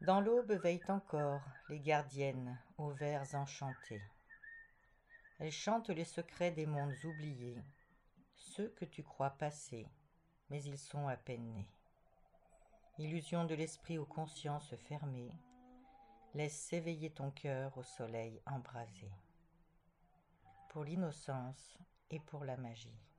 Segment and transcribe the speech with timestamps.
[0.00, 4.02] Dans l'aube veillent encore les gardiennes aux vers enchantés.
[5.38, 7.62] Elles chantent les secrets des mondes oubliés,
[8.34, 9.86] ceux que tu crois passés,
[10.48, 11.68] mais ils sont à peine nés.
[12.98, 15.34] Illusion de l'esprit aux consciences fermées,
[16.34, 19.10] laisse s'éveiller ton cœur au soleil embrasé.
[20.70, 21.76] Pour l'innocence
[22.10, 23.09] et pour la magie.